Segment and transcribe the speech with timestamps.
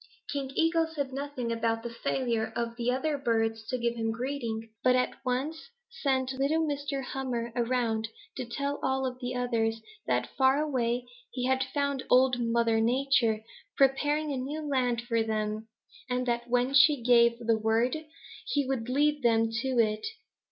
[0.33, 4.71] "King Eagle said nothing about the failure of the other birds to give him greeting
[4.83, 7.03] but at once sent little Mr.
[7.03, 12.81] Hummer around to tell all the others that far away he had found Old Mother
[12.81, 13.43] Nature
[13.77, 15.67] preparing a new land for them,
[16.09, 17.95] and that when she gave the word,
[18.47, 20.07] he would lead them to it.